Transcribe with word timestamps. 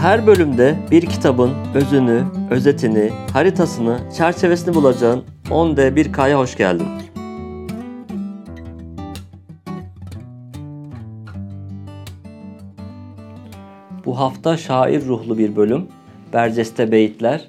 Her 0.00 0.26
bölümde 0.26 0.76
bir 0.90 1.06
kitabın 1.06 1.52
özünü, 1.74 2.24
özetini, 2.50 3.10
haritasını, 3.32 4.00
çerçevesini 4.16 4.74
bulacağın 4.74 5.24
10D1K'ya 5.50 6.38
hoş 6.38 6.56
geldin. 6.56 6.86
Bu 14.04 14.18
hafta 14.18 14.56
şair 14.56 15.04
ruhlu 15.06 15.38
bir 15.38 15.56
bölüm. 15.56 15.88
Berceste 16.32 16.92
beyitler. 16.92 17.48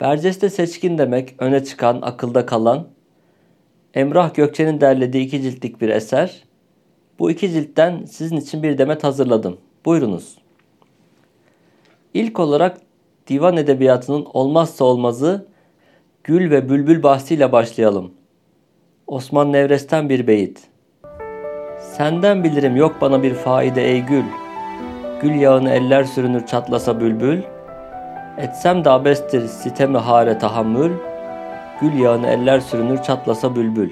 Berceste 0.00 0.50
seçkin 0.50 0.98
demek, 0.98 1.34
öne 1.38 1.64
çıkan, 1.64 1.98
akılda 2.02 2.46
kalan. 2.46 2.86
Emrah 3.94 4.34
Gökçe'nin 4.34 4.80
derlediği 4.80 5.26
iki 5.26 5.42
ciltlik 5.42 5.80
bir 5.80 5.88
eser. 5.88 6.44
Bu 7.18 7.30
iki 7.30 7.50
ciltten 7.50 8.04
sizin 8.04 8.36
için 8.36 8.62
bir 8.62 8.78
demet 8.78 9.04
hazırladım. 9.04 9.58
Buyurunuz. 9.84 10.41
İlk 12.14 12.40
olarak 12.40 12.76
divan 13.26 13.56
edebiyatının 13.56 14.26
olmazsa 14.32 14.84
olmazı 14.84 15.46
Gül 16.24 16.50
ve 16.50 16.68
Bülbül 16.68 17.02
bahsiyle 17.02 17.52
başlayalım. 17.52 18.12
Osman 19.06 19.52
Nevres'ten 19.52 20.08
bir 20.08 20.26
beyit. 20.26 20.60
Senden 21.80 22.44
bilirim 22.44 22.76
yok 22.76 22.96
bana 23.00 23.22
bir 23.22 23.34
faide 23.34 23.90
ey 23.90 24.00
gül. 24.00 24.24
Gül 25.22 25.34
yağını 25.34 25.70
eller 25.70 26.04
sürünür 26.04 26.46
çatlasa 26.46 27.00
bülbül. 27.00 27.42
Etsem 28.38 28.84
de 28.84 28.90
abestir 28.90 29.46
sitemi 29.46 29.98
hare 29.98 30.38
tahammül. 30.38 30.92
Gül 31.80 31.98
yağını 31.98 32.26
eller 32.26 32.60
sürünür 32.60 33.02
çatlasa 33.02 33.56
bülbül. 33.56 33.90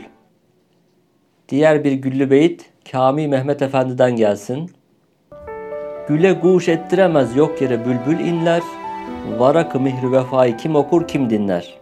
Diğer 1.48 1.84
bir 1.84 1.92
güllü 1.92 2.30
beyit 2.30 2.70
Kami 2.92 3.28
Mehmet 3.28 3.62
Efendi'den 3.62 4.16
gelsin. 4.16 4.70
Güle 6.10 6.32
guş 6.32 6.68
ettiremez 6.68 7.36
yok 7.36 7.62
yere 7.62 7.84
bülbül 7.86 8.18
inler. 8.18 8.62
Varakı 9.38 9.80
mihri 9.80 10.12
vefayı 10.12 10.56
kim 10.56 10.76
okur 10.76 11.08
kim 11.08 11.30
dinler. 11.30 11.78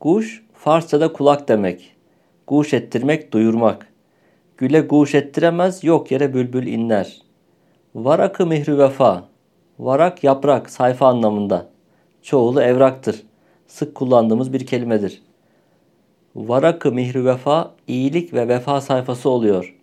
Guş 0.00 0.42
Farsçada 0.54 1.12
kulak 1.12 1.48
demek. 1.48 1.96
Guş 2.46 2.74
ettirmek 2.74 3.32
duyurmak. 3.32 3.86
Güle 4.56 4.80
guş 4.80 5.14
ettiremez 5.14 5.84
yok 5.84 6.10
yere 6.10 6.34
bülbül 6.34 6.66
inler. 6.66 7.22
Varakı 7.94 8.46
mihri 8.46 8.78
vefa. 8.78 9.24
Varak 9.78 10.24
yaprak 10.24 10.70
sayfa 10.70 11.06
anlamında. 11.06 11.66
Çoğulu 12.22 12.62
evraktır. 12.62 13.22
Sık 13.66 13.94
kullandığımız 13.94 14.52
bir 14.52 14.66
kelimedir. 14.66 15.22
Varakı 16.36 16.92
mihri 16.92 17.24
vefa 17.24 17.70
iyilik 17.86 18.34
ve 18.34 18.48
vefa 18.48 18.80
sayfası 18.80 19.30
oluyor. 19.30 19.76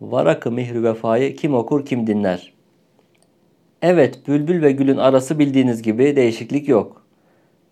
Varakı 0.00 0.52
mihri 0.52 0.84
vefayı 0.84 1.36
kim 1.36 1.54
okur 1.54 1.86
kim 1.86 2.06
dinler.'' 2.06 2.57
Evet, 3.82 4.28
bülbül 4.28 4.62
ve 4.62 4.72
gülün 4.72 4.96
arası 4.96 5.38
bildiğiniz 5.38 5.82
gibi 5.82 6.16
değişiklik 6.16 6.68
yok. 6.68 7.02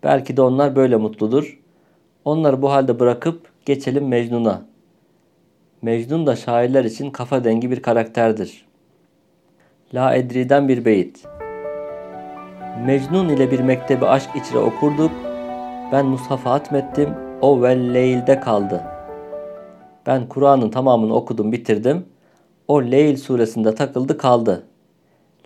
Belki 0.03 0.37
de 0.37 0.41
onlar 0.41 0.75
böyle 0.75 0.95
mutludur. 0.95 1.59
Onları 2.25 2.61
bu 2.61 2.71
halde 2.71 2.99
bırakıp 2.99 3.47
geçelim 3.65 4.07
Mecnun'a. 4.07 4.65
Mecnun 5.81 6.27
da 6.27 6.35
şairler 6.35 6.85
için 6.85 7.11
kafa 7.11 7.43
dengi 7.43 7.71
bir 7.71 7.81
karakterdir. 7.81 8.65
La 9.93 10.15
Edri'den 10.15 10.67
bir 10.67 10.85
beyit. 10.85 11.25
Mecnun 12.85 13.29
ile 13.29 13.51
bir 13.51 13.59
mektebi 13.59 14.05
aşk 14.05 14.29
içre 14.35 14.57
okurduk. 14.57 15.11
Ben 15.91 16.05
Mushaf'a 16.05 16.51
atmettim, 16.53 17.09
o 17.41 17.61
vel 17.61 17.93
Leyl'de 17.93 18.39
kaldı. 18.39 18.83
Ben 20.05 20.29
Kur'an'ın 20.29 20.69
tamamını 20.69 21.15
okudum, 21.15 21.51
bitirdim. 21.51 22.05
O 22.67 22.83
Leyl 22.83 23.17
suresinde 23.17 23.75
takıldı 23.75 24.17
kaldı.'' 24.17 24.76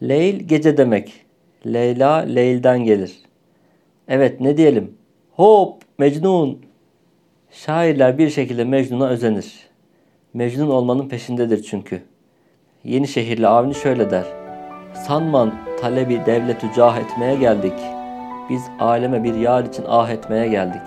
Leyl 0.03 0.39
gece 0.39 0.77
demek. 0.77 1.25
Leyla 1.65 2.15
Leyl'den 2.17 2.83
gelir. 2.83 3.21
Evet 4.07 4.41
ne 4.41 4.57
diyelim? 4.57 4.97
Hop 5.31 5.81
Mecnun. 5.97 6.61
Şairler 7.51 8.17
bir 8.17 8.29
şekilde 8.29 8.63
Mecnun'a 8.63 9.09
özenir. 9.09 9.53
Mecnun 10.33 10.69
olmanın 10.69 11.09
peşindedir 11.09 11.63
çünkü. 11.63 12.01
Yeni 12.83 13.07
şehirli 13.07 13.47
Avni 13.47 13.75
şöyle 13.75 14.11
der. 14.11 14.25
Sanman 14.93 15.53
talebi 15.81 16.21
devletü 16.25 16.67
cah 16.75 16.97
etmeye 16.97 17.35
geldik. 17.35 17.73
Biz 18.49 18.61
aleme 18.79 19.23
bir 19.23 19.35
yar 19.35 19.63
için 19.63 19.83
ah 19.87 20.09
etmeye 20.09 20.47
geldik. 20.47 20.81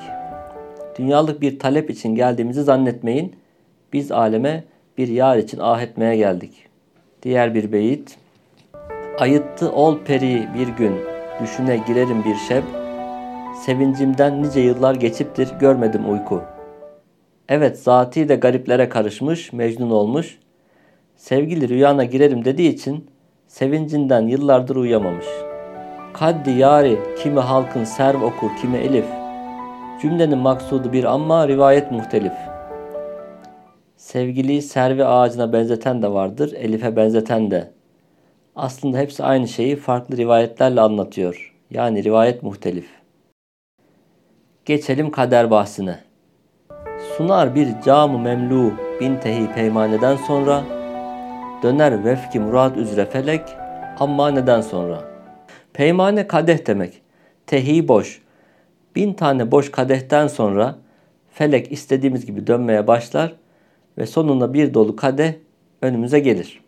Dünyalık 0.98 1.41
bir 1.41 1.58
talep 1.58 1.91
için 1.91 2.14
geldiğimizi 2.14 2.62
zannetmeyin. 2.62 3.36
Biz 3.92 4.12
aleme 4.12 4.64
bir 4.98 5.08
yar 5.08 5.36
için 5.36 5.58
ah 5.62 5.82
etmeye 5.82 6.16
geldik. 6.16 6.66
Diğer 7.22 7.54
bir 7.54 7.72
beyit. 7.72 8.19
Ayıttı 9.19 9.72
ol 9.72 9.98
peri 10.04 10.48
bir 10.58 10.69
gün, 10.69 10.97
düşüne 11.42 11.76
girerim 11.86 12.25
bir 12.25 12.34
şeb, 12.34 12.62
sevincimden 13.64 14.42
nice 14.42 14.60
yıllar 14.60 14.94
geçiptir 14.94 15.48
görmedim 15.60 16.12
uyku. 16.12 16.42
Evet 17.48 17.78
zati 17.78 18.28
de 18.28 18.36
gariplere 18.36 18.88
karışmış, 18.88 19.52
mecnun 19.52 19.91
olmuş. 19.91 20.38
Sevgili 21.16 21.69
rüyana 21.69 22.04
girerim 22.04 22.44
dediği 22.44 22.69
için 22.75 23.10
sevincinden 23.47 24.22
yıllardır 24.22 24.76
uyuyamamış. 24.76 25.26
Kaddi 26.12 26.50
yari 26.50 26.98
kimi 27.22 27.41
halkın 27.41 27.84
serv 27.84 28.22
okur 28.22 28.50
kimi 28.62 28.76
elif. 28.76 29.06
Cümlenin 30.02 30.38
maksudu 30.38 30.92
bir 30.92 31.04
ama 31.04 31.48
rivayet 31.48 31.91
muhtelif. 31.91 32.32
Sevgiliyi 33.96 34.62
servi 34.62 35.04
ağacına 35.04 35.52
benzeten 35.52 36.02
de 36.02 36.12
vardır, 36.12 36.52
elife 36.52 36.96
benzeten 36.96 37.50
de 37.50 37.73
aslında 38.56 38.98
hepsi 38.98 39.25
aynı 39.25 39.48
şeyi 39.48 39.76
farklı 39.76 40.16
rivayetlerle 40.16 40.81
anlatıyor. 40.81 41.54
Yani 41.70 42.04
rivayet 42.04 42.42
muhtelif. 42.42 42.87
Geçelim 44.65 45.10
kader 45.10 45.50
bahsine. 45.50 45.98
Sunar 47.16 47.54
bir 47.54 47.69
camı 47.84 48.19
memlu 48.19 48.72
bin 49.00 49.16
tehi 49.16 49.53
peymaneden 49.53 50.16
sonra 50.16 50.64
döner 51.62 52.04
vefki 52.04 52.41
murad 52.41 52.76
üzere 52.76 53.06
felek 53.06 53.43
amma 53.98 54.31
neden 54.31 54.60
sonra. 54.60 55.04
Peymane 55.72 56.26
kadeh 56.26 56.66
demek. 56.66 57.03
Tehi 57.47 57.88
boş. 57.88 58.22
Bin 58.97 59.12
tane 59.12 59.50
boş 59.50 59.70
kadehten 59.70 60.26
sonra 60.26 60.78
felek 61.31 61.72
istediğimiz 61.72 62.26
gibi 62.26 62.47
dönmeye 62.47 62.87
başlar 62.87 63.37
ve 63.98 64.06
sonunda 64.06 64.54
bir 64.54 64.75
dolu 64.75 64.97
kadeh 64.97 65.32
önümüze 65.82 66.20
gelir. 66.20 66.63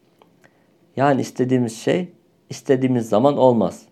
Yani 0.96 1.20
istediğimiz 1.20 1.78
şey 1.78 2.08
istediğimiz 2.50 3.08
zaman 3.08 3.36
olmaz. 3.36 3.82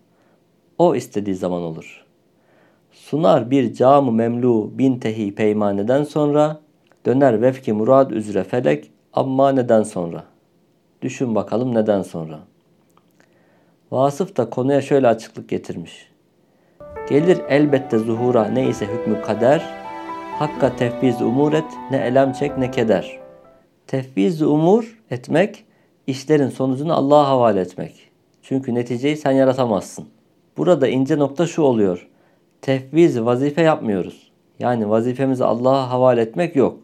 O 0.77 0.95
istediği 0.95 1.35
zaman 1.35 1.61
olur. 1.61 2.05
Sunar 2.91 3.51
bir 3.51 3.73
camı 3.73 4.11
memlu 4.11 4.71
bin 4.77 4.99
tehi 4.99 5.35
peymaneden 5.35 6.03
sonra 6.03 6.59
döner 7.05 7.41
vefki 7.41 7.73
murad 7.73 8.11
üzere 8.11 8.43
felek 8.43 8.91
amma 9.13 9.51
neden 9.51 9.83
sonra. 9.83 10.23
Düşün 11.01 11.35
bakalım 11.35 11.75
neden 11.75 12.01
sonra. 12.01 12.39
Vasıf 13.91 14.37
da 14.37 14.49
konuya 14.49 14.81
şöyle 14.81 15.07
açıklık 15.07 15.49
getirmiş. 15.49 16.11
Gelir 17.09 17.41
elbette 17.49 17.97
zuhura 17.97 18.47
neyse 18.47 18.85
hükmü 18.85 19.21
kader, 19.21 19.63
hakka 20.39 20.75
tefviz 20.75 21.21
umur 21.21 21.53
et 21.53 21.65
ne 21.91 21.97
elem 21.97 22.33
çek 22.33 22.57
ne 22.57 22.71
keder. 22.71 23.19
Tefviz 23.87 24.41
umur 24.41 25.01
etmek 25.11 25.64
işlerin 26.07 26.49
sonucunu 26.49 26.93
Allah'a 26.93 27.27
havale 27.27 27.59
etmek. 27.59 28.09
Çünkü 28.41 28.75
neticeyi 28.75 29.17
sen 29.17 29.31
yaratamazsın. 29.31 30.05
Burada 30.57 30.87
ince 30.87 31.19
nokta 31.19 31.47
şu 31.47 31.61
oluyor. 31.61 32.07
Tefviz 32.61 33.21
vazife 33.21 33.61
yapmıyoruz. 33.61 34.31
Yani 34.59 34.89
vazifemizi 34.89 35.43
Allah'a 35.43 35.89
havale 35.89 36.21
etmek 36.21 36.55
yok. 36.55 36.79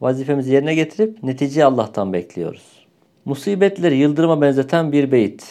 Vazifemizi 0.00 0.52
yerine 0.52 0.74
getirip 0.74 1.22
neticeyi 1.22 1.64
Allah'tan 1.64 2.12
bekliyoruz. 2.12 2.86
Musibetleri 3.24 3.96
yıldırıma 3.96 4.40
benzeten 4.40 4.92
bir 4.92 5.12
beyit. 5.12 5.50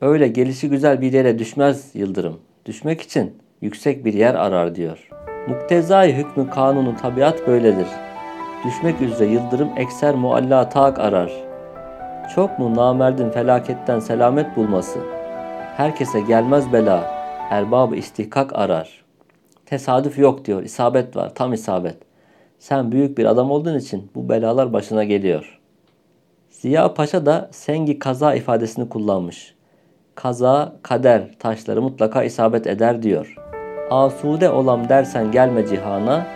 Öyle 0.00 0.28
gelişi 0.28 0.68
güzel 0.68 1.00
bir 1.00 1.12
yere 1.12 1.38
düşmez 1.38 1.90
yıldırım. 1.94 2.38
Düşmek 2.66 3.00
için 3.00 3.34
yüksek 3.60 4.04
bir 4.04 4.14
yer 4.14 4.34
arar 4.34 4.74
diyor. 4.74 5.08
Muktezai 5.48 6.14
hükmü 6.14 6.50
kanunu 6.50 6.96
tabiat 6.96 7.46
böyledir. 7.46 7.86
Düşmek 8.66 9.00
üzere 9.00 9.32
yıldırım 9.32 9.68
ekser 9.76 10.14
mualla 10.14 10.68
tak 10.68 10.98
arar. 10.98 11.45
Çok 12.34 12.58
mu 12.58 12.74
namerdin 12.74 13.30
felaketten 13.30 14.00
selamet 14.00 14.56
bulması? 14.56 14.98
Herkese 15.76 16.20
gelmez 16.20 16.72
bela, 16.72 17.04
erbabı 17.50 17.96
istihkak 17.96 18.50
arar. 18.58 19.04
Tesadüf 19.66 20.18
yok 20.18 20.44
diyor, 20.44 20.62
isabet 20.62 21.16
var, 21.16 21.34
tam 21.34 21.52
isabet. 21.52 21.96
Sen 22.58 22.92
büyük 22.92 23.18
bir 23.18 23.24
adam 23.24 23.50
olduğun 23.50 23.78
için 23.78 24.10
bu 24.14 24.28
belalar 24.28 24.72
başına 24.72 25.04
geliyor. 25.04 25.60
Ziya 26.50 26.94
Paşa 26.94 27.26
da 27.26 27.48
sengi 27.52 27.98
kaza 27.98 28.34
ifadesini 28.34 28.88
kullanmış. 28.88 29.54
Kaza, 30.14 30.72
kader 30.82 31.22
taşları 31.38 31.82
mutlaka 31.82 32.22
isabet 32.22 32.66
eder 32.66 33.02
diyor. 33.02 33.34
Asude 33.90 34.50
olam 34.50 34.88
dersen 34.88 35.32
gelme 35.32 35.66
cihana, 35.66 36.26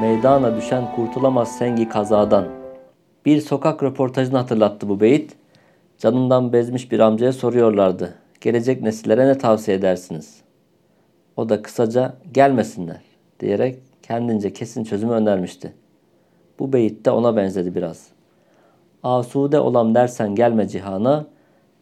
meydana 0.00 0.56
düşen 0.56 0.94
kurtulamaz 0.96 1.58
sengi 1.58 1.88
kazadan.'' 1.88 2.65
Bir 3.26 3.40
sokak 3.40 3.82
röportajını 3.82 4.36
hatırlattı 4.36 4.88
bu 4.88 5.00
beyit. 5.00 5.36
Canından 5.98 6.52
bezmiş 6.52 6.92
bir 6.92 7.00
amcaya 7.00 7.32
soruyorlardı. 7.32 8.14
gelecek 8.40 8.82
nesillere 8.82 9.26
ne 9.26 9.38
tavsiye 9.38 9.76
edersiniz? 9.76 10.40
O 11.36 11.48
da 11.48 11.62
kısaca 11.62 12.14
gelmesinler 12.32 13.00
diyerek 13.40 13.78
kendince 14.02 14.52
kesin 14.52 14.84
çözümü 14.84 15.12
önermişti. 15.12 15.72
Bu 16.58 16.72
beyit 16.72 17.06
de 17.06 17.10
ona 17.10 17.36
benzedi 17.36 17.74
biraz. 17.74 18.06
Asude 19.02 19.60
olam 19.60 19.94
dersen 19.94 20.34
gelme 20.34 20.68
cihana, 20.68 21.26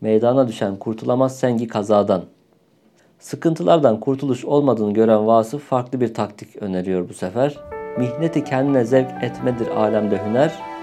meydana 0.01 0.49
düşen 0.49 0.77
kurtulamaz 0.77 1.39
sengi 1.39 1.69
kazadan. 1.69 2.23
Sıkıntılardan 3.19 4.01
kurtuluş 4.01 4.45
olmadığını 4.45 4.93
gören 4.93 5.27
Vasıf 5.27 5.63
farklı 5.63 6.01
bir 6.01 6.15
taktik 6.15 6.63
öneriyor 6.63 7.09
bu 7.09 7.15
sefer. 7.15 7.59
Mihneti 7.99 8.45
kendine 8.45 8.85
zevk 8.85 9.11
etmedir 9.23 9.67
alemde 9.67 10.27
hüner. 10.27 10.74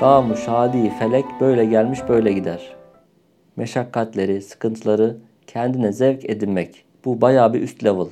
Gamu 0.00 0.36
şadi 0.36 0.90
felek 0.98 1.24
böyle 1.40 1.64
gelmiş 1.64 2.00
böyle 2.08 2.32
gider. 2.32 2.76
Meşakkatleri, 3.56 4.42
sıkıntıları 4.42 5.16
kendine 5.46 5.92
zevk 5.92 6.30
edinmek. 6.30 6.84
Bu 7.04 7.20
bayağı 7.20 7.54
bir 7.54 7.62
üst 7.62 7.84
level. 7.84 8.06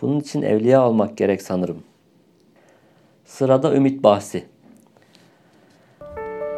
Bunun 0.00 0.20
için 0.20 0.42
evliya 0.42 0.88
olmak 0.88 1.16
gerek 1.16 1.42
sanırım. 1.42 1.82
Sırada 3.24 3.74
ümit 3.74 4.02
bahsi. 4.02 4.44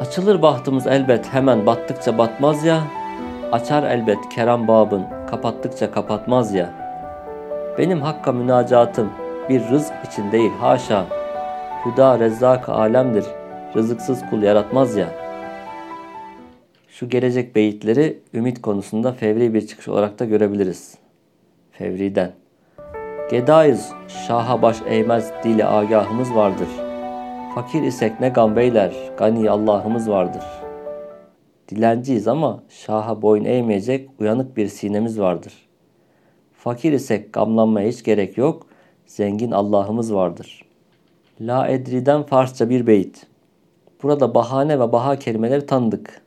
Açılır 0.01 0.43
bahtımız 0.43 0.87
elbet 0.87 1.35
hemen 1.35 1.67
battıkça 1.67 2.19
batmaz 2.19 2.65
ya. 2.65 2.83
Açar 3.53 3.83
elbet 3.83 4.29
kerem 4.29 4.69
babın 4.69 5.05
kapattıkça 5.31 5.93
kapatmaz 5.93 6.55
ya. 6.55 6.75
Benim 7.79 8.01
hakka 8.03 8.33
münacatım 8.33 9.13
bir 9.49 9.69
rızk 9.71 9.95
için 10.07 10.33
değil 10.33 10.53
haşa. 10.61 11.07
Hüda 11.85 12.19
rezzak 12.19 12.69
alemdir. 12.69 13.25
Rızıksız 13.75 14.21
kul 14.31 14.43
yaratmaz 14.43 14.97
ya. 14.97 15.09
Şu 16.89 17.09
gelecek 17.09 17.57
beyitleri 17.57 18.19
ümit 18.35 18.63
konusunda 18.63 19.13
fevri 19.13 19.55
bir 19.55 19.67
çıkış 19.67 19.89
olarak 19.89 20.19
da 20.19 20.25
görebiliriz. 20.25 20.99
Fevri'den. 21.71 22.33
Gedayız, 23.31 23.93
şaha 24.09 24.63
baş 24.63 24.77
eğmez 24.87 25.33
dili 25.45 25.65
agahımız 25.65 26.35
vardır. 26.35 26.69
Fakir 27.55 27.83
isek 27.83 28.21
ne 28.21 28.29
gam 28.29 28.57
beyler, 28.57 28.95
gani 29.17 29.51
Allah'ımız 29.51 30.11
vardır. 30.11 30.43
Dilenciyiz 31.69 32.29
ama 32.29 32.63
şaha 32.69 33.23
boyun 33.23 33.45
eğmeyecek 33.45 34.11
uyanık 34.19 34.57
bir 34.57 34.69
sinemiz 34.69 35.21
vardır. 35.21 35.53
Fakir 36.53 36.93
isek 36.93 37.33
gamlanmaya 37.33 37.89
hiç 37.89 38.03
gerek 38.03 38.39
yok, 38.39 38.67
zengin 39.07 39.51
Allah'ımız 39.51 40.15
vardır. 40.15 40.65
La 41.41 41.69
Edri'den 41.69 42.23
Farsça 42.23 42.71
bir 42.71 42.87
beyit. 42.87 43.27
Burada 44.03 44.35
bahane 44.35 44.81
ve 44.81 44.93
baha 44.93 45.19
kelimeleri 45.19 45.67
tanıdık. 45.67 46.23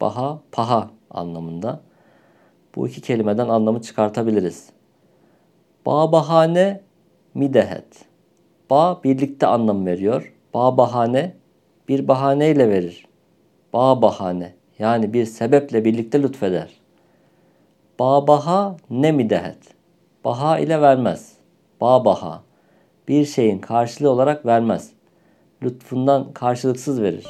Baha, 0.00 0.38
paha 0.52 0.90
anlamında. 1.10 1.80
Bu 2.76 2.88
iki 2.88 3.00
kelimeden 3.00 3.48
anlamı 3.48 3.82
çıkartabiliriz. 3.82 4.70
Ba 5.86 6.12
bahane 6.12 6.80
midehet. 7.34 8.04
Ba 8.70 9.00
birlikte 9.04 9.46
anlam 9.46 9.86
veriyor. 9.86 10.34
Ba 10.54 10.76
bahane 10.76 11.34
bir 11.88 12.08
bahaneyle 12.08 12.68
verir. 12.70 13.06
Ba 13.72 14.02
bahane 14.02 14.54
yani 14.78 15.12
bir 15.12 15.24
sebeple 15.24 15.84
birlikte 15.84 16.22
lütfeder. 16.22 16.68
Ba 17.98 18.26
baha 18.26 18.76
ne 18.90 19.12
midehet. 19.12 19.58
Baha 20.24 20.58
ile 20.58 20.80
vermez. 20.80 21.32
Ba 21.80 22.04
baha 22.04 22.42
bir 23.08 23.24
şeyin 23.24 23.58
karşılığı 23.58 24.10
olarak 24.10 24.46
vermez. 24.46 24.92
Lütfundan 25.62 26.32
karşılıksız 26.32 27.02
verir. 27.02 27.26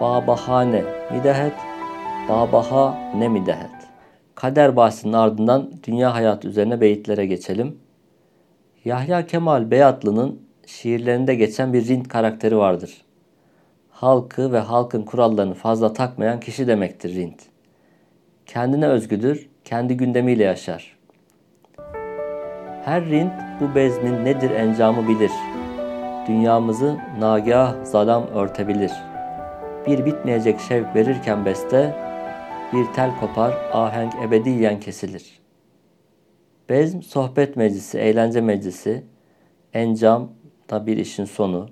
Ba 0.00 0.26
bahane 0.26 0.84
midehet. 1.12 1.52
Ba 2.28 2.52
baha 2.52 2.98
ne 3.16 3.28
midehet. 3.28 3.70
Kader 4.34 4.76
bahsinin 4.76 5.12
ardından 5.12 5.70
dünya 5.82 6.14
hayatı 6.14 6.48
üzerine 6.48 6.80
beyitlere 6.80 7.26
geçelim. 7.26 7.78
Yahya 8.84 9.26
Kemal 9.26 9.70
Beyatlı'nın 9.70 10.42
şiirlerinde 10.66 11.34
geçen 11.34 11.72
bir 11.72 11.88
Rind 11.88 12.06
karakteri 12.06 12.56
vardır. 12.56 13.02
Halkı 13.90 14.52
ve 14.52 14.58
halkın 14.58 15.02
kurallarını 15.02 15.54
fazla 15.54 15.92
takmayan 15.92 16.40
kişi 16.40 16.66
demektir 16.66 17.14
Rind. 17.14 17.38
Kendine 18.46 18.86
özgüdür, 18.86 19.48
kendi 19.64 19.96
gündemiyle 19.96 20.44
yaşar. 20.44 20.96
Her 22.84 23.04
Rind 23.04 23.30
bu 23.60 23.74
bezmin 23.74 24.24
nedir 24.24 24.50
encamı 24.50 25.08
bilir. 25.08 25.30
Dünyamızı 26.26 26.98
nagah 27.18 27.84
zalam 27.84 28.26
örtebilir. 28.26 28.92
Bir 29.86 30.04
bitmeyecek 30.04 30.60
şevk 30.60 30.96
verirken 30.96 31.44
beste, 31.44 31.96
bir 32.72 32.84
tel 32.94 33.20
kopar, 33.20 33.54
ahenk 33.72 34.14
ebediyen 34.14 34.80
kesilir. 34.80 35.40
Bezm, 36.68 37.02
sohbet 37.02 37.56
meclisi, 37.56 37.98
eğlence 37.98 38.40
meclisi, 38.40 39.04
encam 39.72 40.30
da 40.70 40.86
bir 40.86 40.96
işin 40.96 41.24
sonu. 41.24 41.68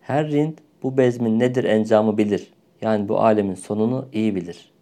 Her 0.00 0.30
rind 0.30 0.58
bu 0.82 0.96
bezmin 0.96 1.38
nedir 1.38 1.64
encamı 1.64 2.18
bilir. 2.18 2.52
Yani 2.80 3.08
bu 3.08 3.20
alemin 3.20 3.54
sonunu 3.54 4.08
iyi 4.12 4.34
bilir. 4.34 4.72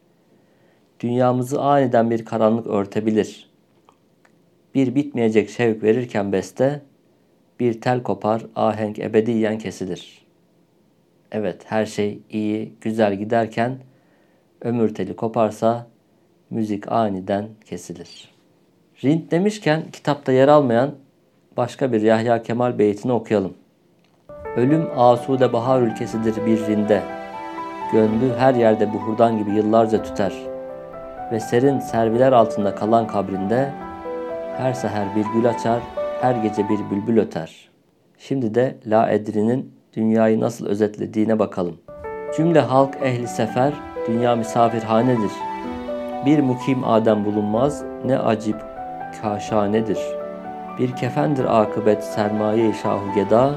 Dünyamızı 1.00 1.60
aniden 1.60 2.10
bir 2.10 2.24
karanlık 2.24 2.66
örtebilir. 2.66 3.50
Bir 4.74 4.94
bitmeyecek 4.94 5.50
şevk 5.50 5.82
verirken 5.82 6.32
beste, 6.32 6.82
bir 7.62 7.80
tel 7.80 8.02
kopar, 8.02 8.42
ahenk 8.56 8.98
ebediyen 8.98 9.58
kesilir. 9.58 10.26
Evet, 11.32 11.62
her 11.64 11.86
şey 11.86 12.18
iyi, 12.30 12.72
güzel 12.80 13.14
giderken, 13.14 13.78
ömür 14.60 14.94
teli 14.94 15.16
koparsa 15.16 15.86
müzik 16.50 16.92
aniden 16.92 17.48
kesilir. 17.64 18.30
Rind 19.04 19.30
demişken 19.30 19.82
kitapta 19.92 20.32
yer 20.32 20.48
almayan 20.48 20.94
başka 21.56 21.92
bir 21.92 22.00
Yahya 22.00 22.42
Kemal 22.42 22.78
beytini 22.78 23.12
okuyalım. 23.12 23.54
Ölüm 24.56 24.88
asude 24.96 25.52
bahar 25.52 25.82
ülkesidir 25.82 26.46
bir 26.46 26.66
rinde. 26.66 27.02
Gönlü 27.92 28.34
her 28.38 28.54
yerde 28.54 28.92
buhurdan 28.92 29.38
gibi 29.38 29.50
yıllarca 29.50 30.02
tüter. 30.02 30.32
Ve 31.32 31.40
serin 31.40 31.78
serviler 31.78 32.32
altında 32.32 32.74
kalan 32.74 33.06
kabrinde 33.06 33.72
her 34.56 34.72
seher 34.72 35.16
bir 35.16 35.24
gül 35.34 35.48
açar, 35.48 36.01
her 36.22 36.34
gece 36.34 36.68
bir 36.68 36.90
bülbül 36.90 37.20
öter. 37.20 37.68
Şimdi 38.18 38.54
de 38.54 38.76
La 38.86 39.10
Edri'nin 39.10 39.72
dünyayı 39.96 40.40
nasıl 40.40 40.66
özetlediğine 40.66 41.38
bakalım. 41.38 41.76
Cümle 42.36 42.60
halk 42.60 42.98
ehli 43.02 43.28
sefer 43.28 43.72
dünya 44.08 44.36
misafirhanedir. 44.36 45.30
Bir 46.26 46.38
mukim 46.38 46.84
Adem 46.84 47.24
bulunmaz, 47.24 47.84
ne 48.04 48.18
acip 48.18 48.56
kaşanedir. 49.22 49.98
Bir 50.78 50.96
kefendir 50.96 51.60
akıbet 51.60 52.04
sermaye-i 52.04 52.74
şahu 52.74 53.14
geda, 53.14 53.54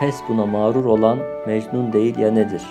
pes 0.00 0.16
buna 0.28 0.46
mağrur 0.46 0.84
olan 0.84 1.18
mecnun 1.46 1.92
değil 1.92 2.18
ya 2.18 2.32
nedir? 2.32 2.62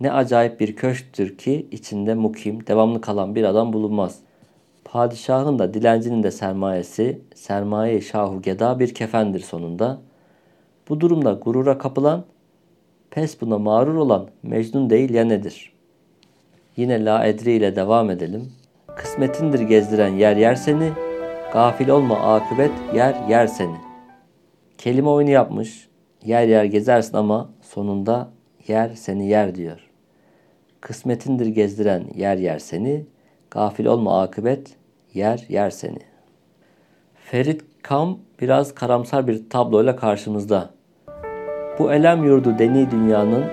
Ne 0.00 0.12
acayip 0.12 0.60
bir 0.60 0.76
köşktür 0.76 1.38
ki 1.38 1.68
içinde 1.70 2.14
mukim, 2.14 2.66
devamlı 2.66 3.00
kalan 3.00 3.34
bir 3.34 3.44
adam 3.44 3.72
bulunmaz. 3.72 4.18
Padişahın 4.94 5.58
da 5.58 5.74
dilencinin 5.74 6.22
de 6.22 6.30
sermayesi, 6.30 7.20
sermaye-i 7.34 8.02
şahu 8.02 8.42
geda 8.42 8.78
bir 8.80 8.94
kefendir 8.94 9.40
sonunda. 9.40 10.00
Bu 10.88 11.00
durumda 11.00 11.32
gurura 11.32 11.78
kapılan 11.78 12.24
Pes 13.10 13.40
buna 13.40 13.58
mağrur 13.58 13.94
olan 13.94 14.28
Mecnun 14.42 14.90
değil 14.90 15.14
ya 15.14 15.24
nedir? 15.24 15.72
Yine 16.76 17.04
La 17.04 17.26
Edri 17.26 17.52
ile 17.52 17.76
devam 17.76 18.10
edelim. 18.10 18.52
Kısmetindir 18.96 19.60
gezdiren 19.60 20.14
yer 20.14 20.36
yer 20.36 20.54
seni, 20.54 20.92
gafil 21.52 21.88
olma 21.88 22.16
akıbet 22.16 22.72
yer 22.94 23.28
yer 23.28 23.46
seni. 23.46 23.76
Kelime 24.78 25.08
oyunu 25.08 25.30
yapmış, 25.30 25.88
yer 26.24 26.48
yer 26.48 26.64
gezersin 26.64 27.16
ama 27.16 27.50
sonunda 27.62 28.30
yer 28.68 28.90
seni 28.94 29.28
yer 29.28 29.54
diyor. 29.54 29.90
Kısmetindir 30.80 31.46
gezdiren 31.46 32.04
yer 32.14 32.36
yer 32.36 32.58
seni, 32.58 33.06
gafil 33.50 33.86
olma 33.86 34.22
akıbet 34.22 34.76
yer 35.14 35.44
yer 35.48 35.70
seni. 35.70 35.98
Ferit 37.14 37.64
Kam 37.82 38.18
biraz 38.40 38.74
karamsar 38.74 39.26
bir 39.26 39.50
tabloyla 39.50 39.96
karşımızda. 39.96 40.70
Bu 41.78 41.92
elem 41.92 42.24
yurdu 42.24 42.58
deni 42.58 42.90
dünyanın 42.90 43.44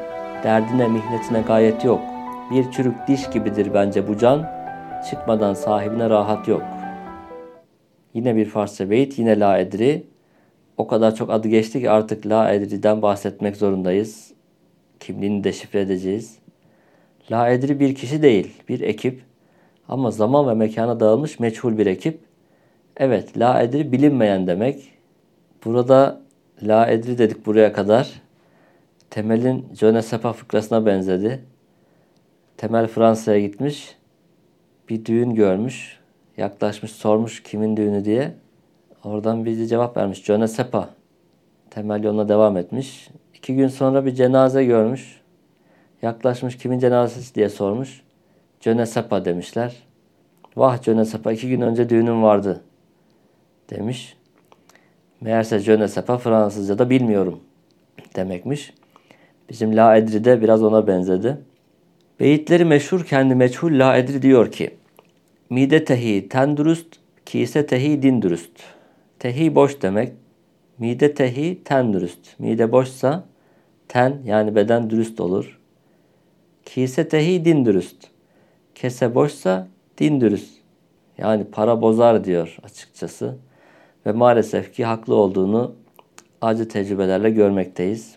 derdine 0.44 0.88
mihnetine 0.88 1.42
gayet 1.42 1.86
yok. 1.86 2.02
Bir 2.52 2.72
çürük 2.72 3.08
diş 3.08 3.30
gibidir 3.30 3.74
bence 3.74 4.08
bu 4.08 4.18
can, 4.18 4.52
çıkmadan 5.10 5.54
sahibine 5.54 6.10
rahat 6.10 6.48
yok. 6.48 6.64
Yine 8.14 8.36
bir 8.36 8.46
Farsça 8.46 8.90
beyit, 8.90 9.20
yine 9.20 9.40
La 9.40 9.58
Edri. 9.58 10.04
O 10.78 10.88
kadar 10.88 11.16
çok 11.16 11.30
adı 11.30 11.48
geçti 11.48 11.80
ki 11.80 11.90
artık 11.90 12.28
La 12.28 12.52
Edri'den 12.52 13.02
bahsetmek 13.02 13.56
zorundayız. 13.56 14.34
Kimliğini 15.00 15.44
deşifre 15.44 15.82
edeceğiz. 15.82 16.38
La 17.32 17.50
Edri 17.50 17.80
bir 17.80 17.96
kişi 17.96 18.22
değil, 18.22 18.62
bir 18.70 18.82
ekip. 18.82 19.31
Ama 19.92 20.12
zaman 20.12 20.48
ve 20.48 20.54
mekana 20.54 21.00
dağılmış 21.00 21.40
meçhul 21.40 21.78
bir 21.78 21.86
ekip. 21.86 22.20
Evet, 22.98 23.38
La 23.38 23.62
Edri 23.62 23.92
bilinmeyen 23.92 24.48
demek. 24.48 24.92
Burada 25.66 26.22
La 26.64 26.88
Edri 26.88 27.18
dedik 27.18 27.46
buraya 27.46 27.74
kadar. 27.74 28.22
Temel'in 29.10 29.66
Jone 29.80 30.02
Sepa 30.02 30.34
fıkrasına 30.34 30.86
benzedi. 30.86 31.46
Temel 32.58 32.88
Fransa'ya 32.88 33.40
gitmiş. 33.40 33.98
bir 34.90 35.06
düğün 35.06 35.36
görmüş. 35.36 36.00
Yaklaşmış 36.38 36.92
sormuş 36.92 37.44
kimin 37.44 37.78
düğünü 37.78 38.06
diye. 38.06 38.34
Oradan 39.04 39.46
bir 39.46 39.66
cevap 39.66 39.98
vermiş. 39.98 40.24
Jone 40.24 40.48
Sepa. 40.48 40.90
Temel 41.70 42.04
yoluna 42.04 42.30
devam 42.30 42.58
etmiş. 42.58 43.10
İki 43.36 43.56
gün 43.56 43.68
sonra 43.68 44.06
bir 44.06 44.16
cenaze 44.16 44.66
görmüş. 44.66 45.22
Yaklaşmış 46.02 46.58
kimin 46.58 46.80
cenazesi 46.80 47.36
diye 47.36 47.50
sormuş. 47.50 48.02
Jone 48.62 48.86
Sepa 48.86 49.26
demişler. 49.26 49.76
Vah 50.58 50.84
Jone 50.84 51.06
Sepa 51.06 51.32
iki 51.32 51.50
gün 51.50 51.62
önce 51.62 51.90
düğünüm 51.90 52.24
vardı 52.24 52.62
demiş. 53.70 54.18
Meğerse 55.22 55.60
Jone 55.60 55.88
Sepa 55.88 56.18
Fransızca'da 56.18 56.90
bilmiyorum 56.90 57.40
demekmiş. 58.16 58.74
Bizim 59.50 59.78
La 59.78 59.98
Edri 59.98 60.24
de 60.24 60.42
biraz 60.42 60.64
ona 60.64 60.88
benzedi. 60.88 61.38
Beyitleri 62.20 62.66
meşhur 62.66 63.06
kendi 63.06 63.36
meçhul 63.36 63.80
La 63.80 63.98
Edri 63.98 64.22
diyor 64.22 64.52
ki 64.52 64.78
Mide 65.50 65.86
tehi 65.86 66.30
ten 66.30 66.58
dürüst, 66.58 66.88
kise 67.26 67.66
tehi 67.66 68.02
din 68.02 68.22
dürüst. 68.22 68.52
Tehi 69.20 69.56
boş 69.56 69.82
demek. 69.82 70.14
Mide 70.78 71.14
tehi 71.14 71.64
ten 71.64 71.94
dürüst. 71.94 72.40
Mide 72.40 72.72
boşsa 72.72 73.26
ten 73.88 74.18
yani 74.26 74.56
beden 74.56 74.90
dürüst 74.90 75.20
olur. 75.20 75.60
Kise 76.66 77.08
tehi 77.08 77.46
din 77.46 77.66
dürüst. 77.66 78.11
Kese 78.82 79.16
boşsa 79.16 79.68
din 79.98 80.22
dürüst. 80.22 80.58
Yani 81.18 81.44
para 81.44 81.82
bozar 81.82 82.24
diyor 82.24 82.58
açıkçası. 82.64 83.38
Ve 84.06 84.12
maalesef 84.12 84.74
ki 84.74 84.86
haklı 84.86 85.16
olduğunu 85.16 85.76
acı 86.42 86.68
tecrübelerle 86.68 87.30
görmekteyiz. 87.30 88.16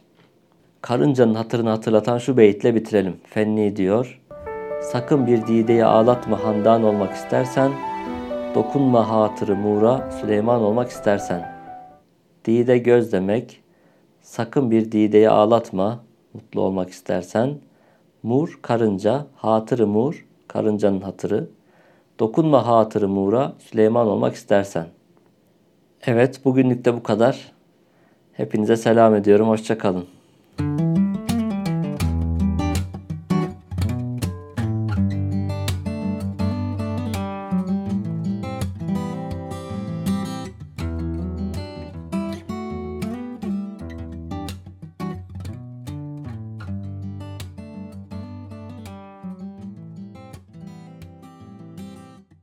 Karıncanın 0.81 1.35
hatırını 1.35 1.69
hatırlatan 1.69 2.19
şu 2.19 2.37
beyitle 2.37 2.75
bitirelim. 2.75 3.17
Fenni 3.25 3.77
diyor. 3.77 4.21
Sakın 4.83 5.27
bir 5.27 5.47
dideyi 5.47 5.85
ağlatma 5.85 6.45
handan 6.45 6.83
olmak 6.83 7.15
istersen, 7.15 7.73
dokunma 8.55 9.11
hatırı 9.11 9.57
Muğra 9.57 10.11
Süleyman 10.21 10.63
olmak 10.63 10.91
istersen. 10.91 11.55
Dide 12.45 12.79
göz 12.79 13.13
demek, 13.13 13.63
sakın 14.23 14.71
bir 14.71 14.93
dideyi 14.93 15.31
ağlatma 15.31 16.05
mutlu 16.35 16.61
olmak 16.61 16.91
istersen. 16.91 17.55
Mur 18.23 18.59
karınca, 18.63 19.27
hatırı 19.35 19.87
Mur, 19.87 20.25
karıncanın 20.49 21.01
hatırı. 21.01 21.49
Dokunma 22.19 22.67
hatırı 22.67 23.09
Muğra 23.09 23.53
Süleyman 23.59 24.07
olmak 24.07 24.35
istersen. 24.35 24.87
Evet 26.07 26.45
bugünlük 26.45 26.85
de 26.85 26.95
bu 26.95 27.03
kadar. 27.03 27.53
Hepinize 28.33 28.77
selam 28.77 29.15
ediyorum. 29.15 29.49
Hoşçakalın. 29.49 30.05